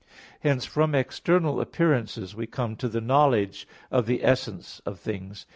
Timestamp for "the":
2.89-2.99, 4.07-4.23